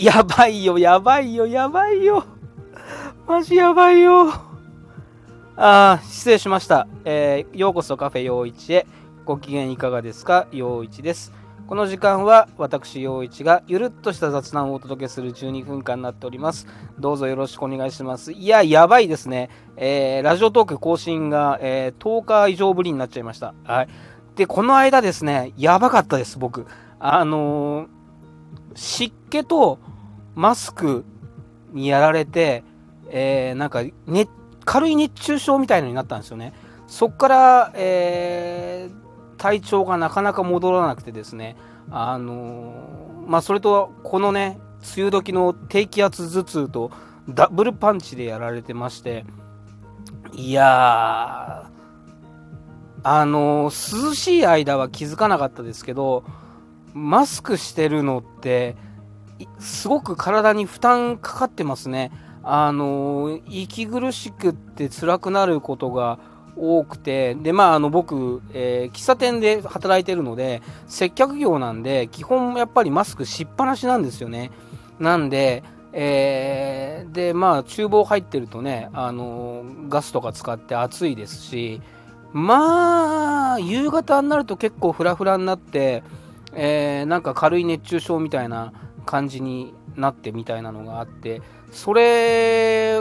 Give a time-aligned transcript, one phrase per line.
[0.00, 2.24] やばいよ、やばいよ、やばいよ。
[3.28, 4.32] マジやばいよ。
[5.56, 6.88] あー、失礼しました。
[7.04, 8.86] えーようこそカフェ陽一へ。
[9.26, 10.46] ご機嫌いかがですか？
[10.52, 11.32] 陽一です。
[11.66, 16.66] この時間は私陽一がゆるっとした雑談をお届けする12分間になっております。
[16.98, 18.32] どうぞよろしくお願いします。
[18.32, 19.50] いや、やばいですね。
[19.76, 23.52] えーラジオトーク更新が、えー10日以上ぶりになっちゃいました。
[23.64, 23.88] はい。
[24.34, 26.66] で、この間ですね、やばかったです、僕。
[26.98, 27.99] あのー
[28.74, 29.78] 湿気と
[30.34, 31.04] マスク
[31.72, 32.64] にやられて、
[33.10, 34.28] えーなんか、ね、
[34.64, 36.52] 軽い熱中症みたいのになったんですよね。
[36.86, 39.00] そっから、えー
[39.40, 41.56] 体調がなかなか戻らなくてですね、
[41.90, 44.60] あのーまあ、それと、このね、
[44.94, 46.90] 梅雨時の低気圧頭痛と
[47.26, 49.24] ダブルパンチでやられてまして、
[50.34, 56.22] いやー、あのー涼しい間は気づかなかったですけど、
[56.94, 58.76] マスクしてるのって、
[59.58, 62.12] すごく体に負担かかってますね。
[62.42, 66.18] あの息苦しくって辛くなることが
[66.56, 74.50] 多くて、で、まあ、あの、僕、えー喫茶店で働いてるので、接客業なんで、基本やっぱりマスクしっぱなしなんですよね。
[74.98, 81.80] なんで、えーで、まあ、厨房入ってるとね、あのガスとか使って暑いですし、
[82.32, 86.02] まあ、夕方になると結構フラフラになって、
[86.54, 88.72] えーなんか軽い熱中症みたいな
[89.06, 91.42] 感じになってみたいなのがあって、
[91.72, 93.00] それ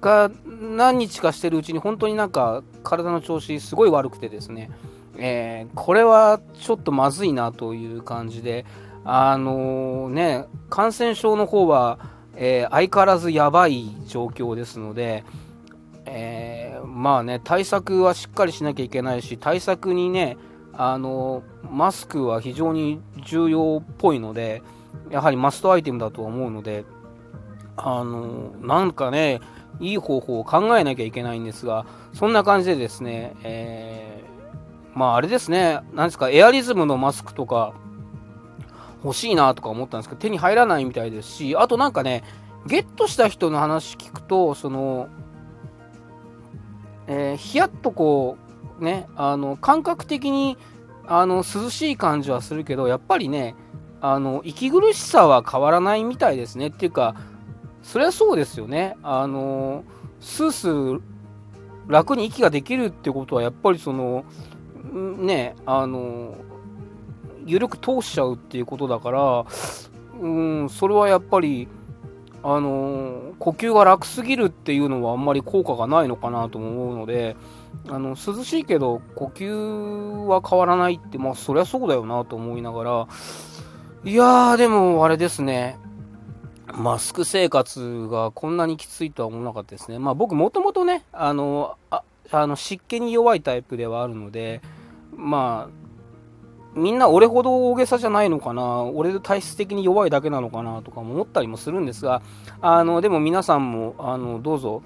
[0.00, 4.70] が何日かしてるうちに本当になんか体の調子すごい悪くてですね、
[5.18, 8.64] えーこれはちょっとまずいなという感じで、
[9.04, 11.98] あのね、感染症の方は、
[12.34, 15.24] え相変わらずやばい状況ですので、
[16.04, 20.36] えまあね、対策はしっかりしなきゃいけないし、対策にね、
[20.76, 24.62] あのマスクは非常に重要っぽいので、
[25.10, 26.84] やはりマストアイテムだと思うので、
[27.76, 29.40] あのなんかね、
[29.80, 34.26] いい方法を考えなきゃいけないんですが、そんな感じでですね、えー
[34.96, 37.74] まああれですね、なんですか、エアリズムのマスクとか
[39.04, 42.24] 欲しいなとか思ったんですけど、手に入らないみたいですし、あとなんかね、
[42.66, 45.08] ゲットした人の話聞くと、その、
[47.08, 48.38] えヒヤッとこ
[48.80, 50.56] う、ね、あの感覚的に
[51.06, 53.54] あの涼しい感じはするけど、やっぱりね、
[54.00, 56.68] あの息苦しさは変わらないみたいですね。
[56.68, 57.14] っていうか、
[57.82, 58.96] そりゃそうですよね。
[59.02, 59.84] あの
[60.20, 61.00] スースー
[61.88, 64.24] 楽に息ができるってことは、やっぱりその、
[64.92, 66.34] ね、あの
[67.44, 69.46] 緩く通しちゃうっていうことだから、
[70.20, 70.28] う
[70.64, 71.68] ん、それはやっぱり、
[72.42, 77.36] あの呼吸が楽すぎるっていうのはあんまり効果がないのかなとも思うので、
[77.88, 83.08] あの涼しいけど呼吸は変わらないって、まあそりゃそうだよなと思いながら、
[84.04, 85.78] いやー、でもあれですね、
[86.74, 89.98] マスク生活がこんなにきついとは思わなかったですね。
[89.98, 94.60] まあ僕もともとね、あの、ああの湿気に弱いタイプではあるので、
[95.14, 95.86] まあ、
[96.74, 102.20] みんな俺ほど大げさじゃないのかな、俺体質的に弱いだけなのかなとか思ったりもするんですが、
[102.60, 104.82] あのでも皆さんもあのどうぞ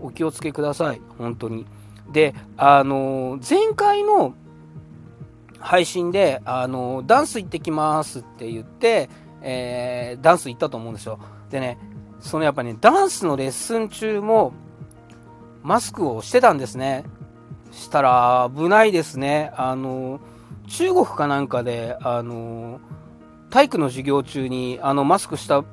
[0.00, 1.66] お気をつけください、本当に。
[2.12, 4.34] で、あの前回の
[5.58, 9.08] 配信であのダンス行ってきますって言って、
[9.42, 11.18] えーダンス行ったと思うんですよ。
[11.50, 11.78] でね、
[12.20, 14.52] そのやっぱね、ダンスのレッスン中も
[15.62, 17.04] マスクをしてたんですね。
[17.72, 19.52] したら危ないですね。
[19.56, 20.20] あの
[20.68, 22.80] 中国かなんかで、あの
[23.50, 25.64] 体育の授業中にあのマスクした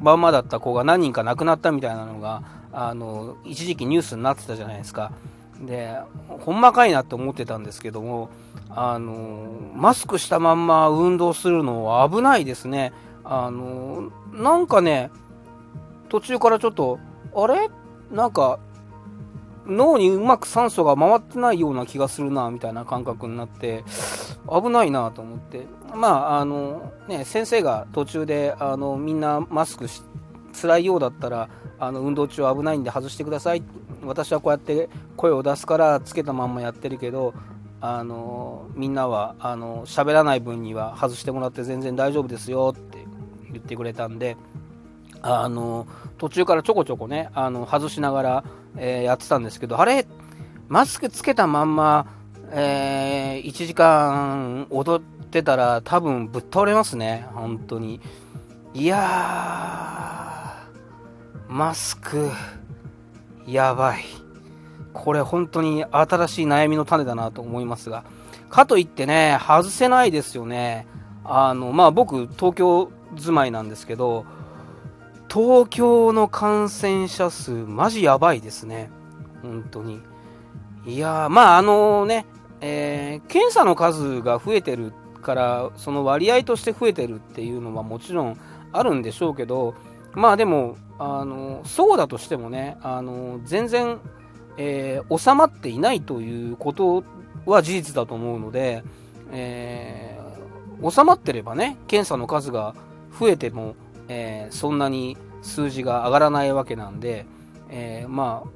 [0.00, 2.42] まんまだった子が何人か亡くなったみたいなのが、
[2.72, 5.12] あの一時期ニュースになってたじゃないですか。
[5.60, 5.96] で、
[6.28, 8.30] ほんまかいなって思ってたんですけども、
[8.70, 12.92] あのマスクしたまんま運動するのは危ないですね。
[13.24, 15.10] あのなんかね、
[16.08, 16.98] 途中からちょっと、
[17.34, 17.70] あれ？
[18.10, 18.58] なんか、
[19.66, 23.84] 脳にうまく酸素が回ってないような気がするなみたいな感覚になって
[24.50, 30.00] 危ないなと思ってまああのね先生が途中であのみんなマスクし
[30.58, 33.62] 辛いようだったらあの運動中危ないんで外してください。
[34.04, 37.34] 私はこうやって声を出すからつけたまんまやってるけど
[37.80, 43.04] あのみんなはあの喋らない分には外してもらって全然大丈夫ですよって
[43.50, 44.36] 言ってくれたんで
[45.22, 45.86] あの
[46.16, 48.44] 途中からちょこちょこねあの外しながら、
[48.76, 50.06] えーやってたんですけどあれ
[50.68, 52.06] マスクつけたまんま、
[52.52, 57.26] え1時間踊ってたら多分ぶっ倒れますね。
[57.32, 58.02] 本当に。
[58.74, 59.87] いや
[61.48, 62.30] マスク
[63.46, 64.04] やばい
[64.92, 68.04] これ本当に新しい悩みの種だなと思いますが
[68.50, 70.86] かといってね外せないですよね
[71.24, 74.26] あのまあ僕東京住まいなんですけど
[75.30, 78.90] 東京の感染者数、マジやばいですね。
[79.42, 80.00] 本当に。
[80.86, 82.24] いやまあ、あのね、
[82.62, 88.38] えー、検査の数が増えてるから、その割合として増えてるっていうのはもちろん
[88.72, 89.74] あるんでしょうけど、
[90.14, 93.98] まあでも、あのそうだとしてもね、あの全然、
[94.56, 97.04] えー、収まっていないということ
[97.46, 98.82] は事実だと思うので、
[99.30, 102.74] えー、収まってればね、検査の数が
[103.18, 103.76] 増えても、
[104.08, 107.26] えー、そんなに数字が上がらないわけなんで、
[107.68, 108.48] えー、まあ、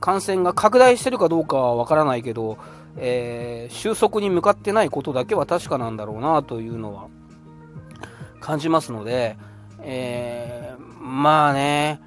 [0.00, 2.58] 感染が拡大してるかどうかはわからないけど、
[2.96, 7.08] えー、収束に向かってないことだけは確かなんだろうなというのは
[8.40, 9.36] 感じますので、
[9.84, 12.00] えー、まあね、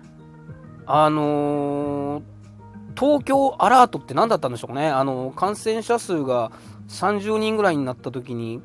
[0.86, 2.24] あのー、
[3.00, 6.52] 東京アラートって何だったんでしょうかね、あの感染者数が
[6.88, 8.62] 30人ぐらいになった時に、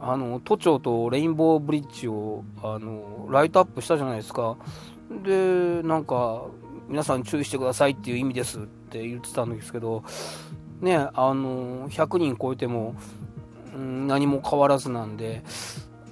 [0.00, 4.56] あの都庁とレインボーブリッジをあのライトアップしたじゃないですか。
[5.24, 6.44] で、なんか、
[6.88, 10.02] 皆さん注意してくださいっていう意味ですって言ってたんですけど、
[10.80, 12.94] ね、あの100人超えても、
[13.74, 15.42] うん、何も変わらずなんで、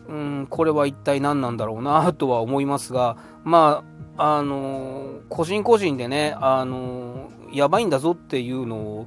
[0.08, 3.84] うん、これは一体何なんだろうなとは思いますが、ま
[4.16, 9.06] あ、あの個人個人でね、あのやばいんだぞっていうのを、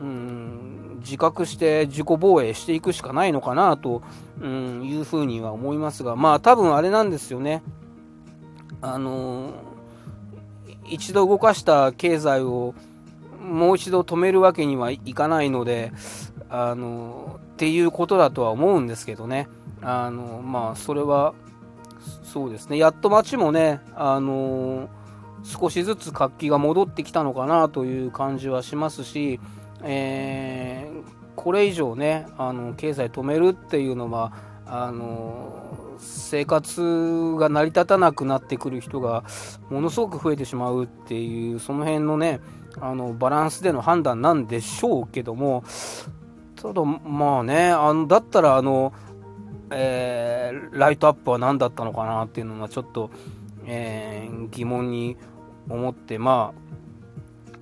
[0.00, 4.02] うん、自覚して自己防衛していくしかないのかなと、
[4.40, 7.62] うん、いうふうには思いますが、まあ多分あれなんですよね。
[8.80, 9.52] あの
[10.86, 12.74] 一度動かした経済を
[13.42, 15.92] もう一度止めるわけにはいかないので、
[16.48, 19.48] あのっていうことだとは思うんですけどね。
[19.82, 21.34] あのまあそれは
[22.22, 22.78] そうですね。
[22.78, 24.88] やっと街もねあの
[25.42, 29.40] 少しずつ活気が戻ってきたのかなという感じはしますし、
[29.82, 31.02] えー、
[31.34, 34.32] これ以上ねあの経済止めるっていうのは
[34.66, 39.24] あの生活が成り立たなくなってくる人が
[39.68, 42.40] ものすごく増えてしまうっていうその辺のね
[42.80, 45.64] あのバランスでの判断なんでしょうけども
[46.54, 48.92] ただまあねあのだったらあの
[49.70, 53.10] えー、ライトアップは何だったのかなっていうのはちょっと、
[53.66, 55.16] えー、疑問に
[55.68, 56.52] 思ってま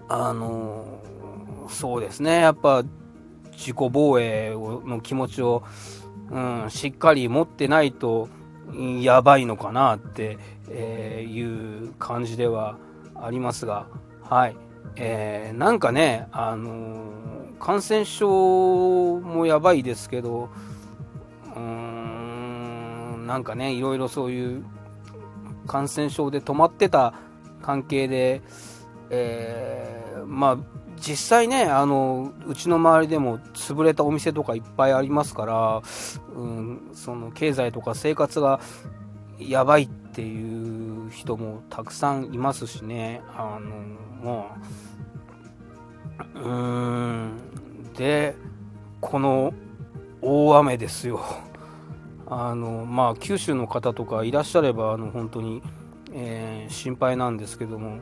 [0.08, 2.40] ああのー、そうですね。
[2.40, 2.82] やっぱ
[3.52, 5.64] 自己防衛の気持ちを、
[6.30, 8.28] うん、しっかり持ってないと
[9.00, 10.38] やばいのかなって、
[10.70, 12.76] えいう感じでは
[13.14, 13.86] ありますが
[14.22, 14.56] はい、
[14.96, 17.10] えー、なんかねあの
[17.58, 20.50] 感染症もやばいですけど
[21.56, 21.87] うん
[23.28, 24.64] なんかねいろいろそういう
[25.66, 27.12] 感染症で止まってた
[27.60, 28.40] 関係で、
[29.10, 30.58] えー、まあ
[30.96, 35.82] 実際ねあのうちの周りでも潰れたお店とかいっぱいありますから、
[36.34, 38.60] うん、その経済とか生活が
[39.38, 44.56] やばいっていう人もたくさんいますしねあのま
[46.18, 48.34] あうーんで
[49.02, 49.52] この
[50.22, 51.47] 大雨ですよ。
[52.30, 55.62] あのまあ、九州の方とかいらっしゃればあの本当に、
[56.12, 58.00] えー、心配なんですけども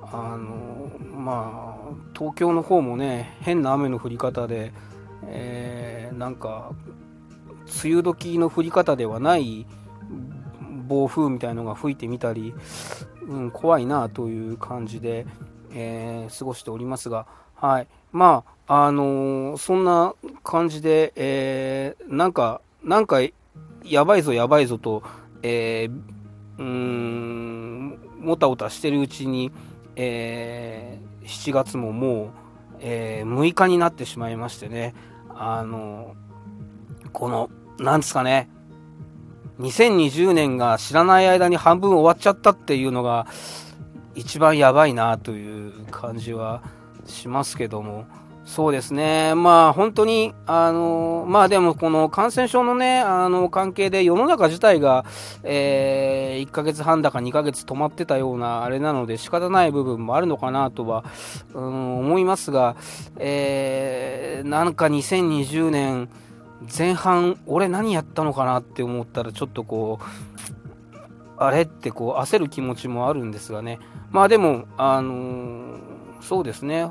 [0.00, 4.72] あの、まあ、東京の方もね変な雨の降り方で、
[5.26, 6.70] えー、なんか
[7.82, 9.66] 梅雨時の降り方ではない
[10.86, 12.54] 暴風みたいのが吹いてみたり、
[13.26, 15.26] うん、怖いなという感じで、
[15.72, 17.26] えー、過ごしておりますが、
[17.56, 23.18] はい、まあ、あのー、そんな感じで、えー、なんか、なんか
[23.84, 25.02] やばいぞやばいぞと、
[25.42, 29.52] えー、うーん、もたもたしてるうちに、
[29.96, 32.30] えー、7月ももう、
[32.80, 34.94] えー、6日になってしまいましてね、
[35.28, 36.14] あの、
[37.12, 38.48] この、なんですかね、
[39.60, 43.26] 2020年が知らない間に半分終わっちゃったっていうのが、
[44.14, 46.62] 一番やばいなという感じは
[47.04, 48.06] しますけども、
[48.44, 55.04] そうですね、まあ本当に、あのまあでもこの感染症のね、あの関係で世の中自体が、
[55.42, 61.04] えー、1ヶ月半だか2ヶ月止まってたようなあれなので仕方ない部分もあるのかなとは、
[61.54, 62.76] うん、思いますが、
[63.18, 66.10] えー、なんか2020年
[66.76, 70.04] 前半、俺何やったのかなって思ったらちょっとこう、
[71.36, 73.78] あれってこう焦る気持ちもあるんですがね、
[74.10, 75.78] まあでも、あの
[76.20, 76.86] そうですね、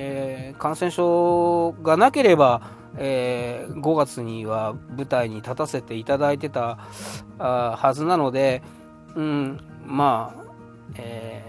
[0.00, 2.62] えー、感染症がなければ、
[2.96, 6.78] えー、5月には舞台に立たせていただいてた
[7.38, 8.62] あはずなので、
[9.16, 10.44] うん、まあ、
[10.96, 11.44] え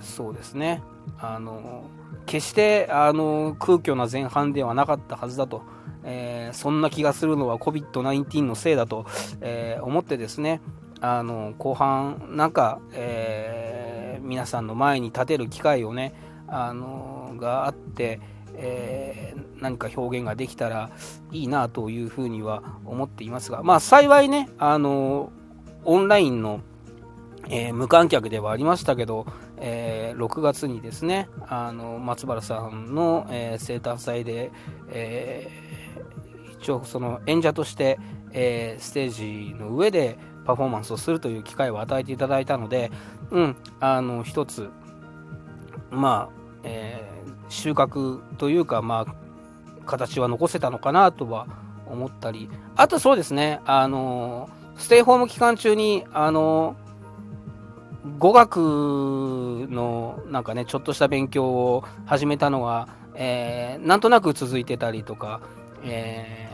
[0.00, 0.82] ー、そうですね。
[1.18, 1.84] あの
[2.24, 5.62] 決してあの空虚な前半ではなかったはずだと、
[6.02, 9.06] えー、そんな気がするのは COVID-19 のせいだと、
[9.40, 10.60] えー、思ってですね。
[11.00, 16.14] あの後半なんか、えー、皆さんの前に立てる機会をね
[16.48, 18.20] あのがあって、
[18.54, 20.90] えー、何か表現ができたら
[21.32, 25.32] いいなというふうには思っていますがまあ幸いねあの
[25.84, 26.60] オンラインの
[27.48, 29.24] えー、無観客ではありましたけど、
[29.58, 34.50] えー、6月にですねあの松原さんの、えー、生誕祭で、
[34.88, 35.48] え
[36.60, 38.00] 一応その演者として、
[38.32, 42.90] えステージの上でパフォーマンスをするという機会を与えていただいたので、
[43.30, 44.70] うん、あの一つ
[45.90, 46.35] まあ
[46.66, 47.02] あ、え
[47.48, 49.14] 収穫というかまあ
[49.86, 51.46] 形は残せたのかなとは
[51.86, 52.50] 思ったり。
[52.76, 56.76] あとそうですねあのステイホーム期間中にあの
[58.18, 65.40] 語学のなんかねちょっとした勉強を始めたのが、えー、なんとなく続いてたりとか、
[65.82, 66.48] え、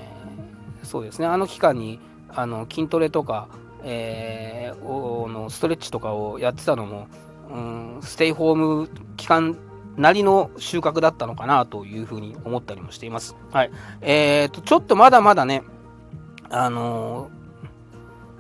[0.83, 3.49] そうですねあの期間にあの筋トレとか、
[3.83, 7.07] えー、のストレッチとかをやってたのも、
[7.51, 9.57] うん、ステイホーム期間
[9.97, 13.37] なりの収穫だったのかなというふうに思ったりもしています。
[13.53, 13.71] はい。
[14.01, 15.63] えーと、ちょっとまだまだね、
[16.51, 17.31] あの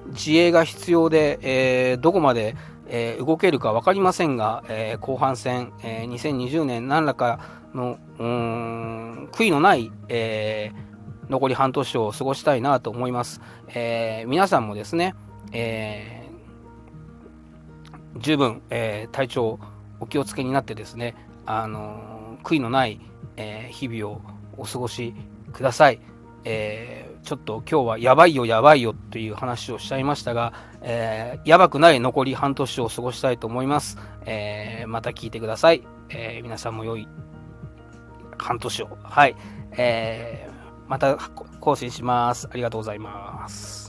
[0.09, 2.57] ー、自衛が必要で、えー、どこまで
[2.95, 7.41] えー、動けるか分かりませんが、えー、後半戦、えー、2020年何らか
[7.73, 10.73] のうん悔いのない、え
[11.31, 13.41] 残り半年を過ごしたいなと思います。
[13.69, 15.15] え皆さんもですね、
[15.53, 16.29] え
[18.19, 19.59] 十分、え体調
[20.01, 21.15] お気をつけになってですね、
[21.47, 23.01] あの悔いのない、
[23.37, 24.21] え日々を
[24.57, 25.15] お過ごし
[25.53, 26.01] ください。
[26.45, 33.99] えー、ちょっと今日はやばいよやばいよっていう話をしちゃいましたが、えー、やばくない残り半年を過ごしたいと思います。
[34.27, 35.83] えー、また聞いてください。
[36.09, 37.09] え、皆さんも良い
[38.39, 38.99] 半年を。
[39.03, 39.37] はい。
[39.73, 41.17] えー、また
[41.61, 42.49] 更新します。
[42.51, 43.82] ありがとうございます。